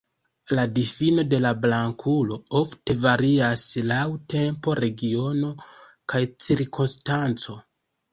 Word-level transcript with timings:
La 0.57 0.61
difino 0.77 1.23
de 1.33 1.49
"blankulo" 1.65 2.37
ofte 2.59 2.95
varias 3.03 3.65
laŭ 3.91 3.99
tempo, 4.33 4.73
regiono, 4.79 5.53
kaj 6.15 6.23
cirkonstanco. 6.47 7.57